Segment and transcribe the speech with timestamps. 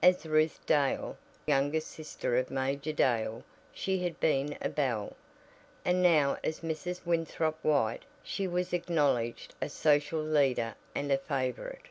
[0.00, 3.42] As Ruth Dale, youngest sister of Major Dale,
[3.72, 5.16] she had been a belle,
[5.84, 7.04] and now as Mrs.
[7.04, 11.86] Winthrop White she was acknowledged a social leader and a favorite.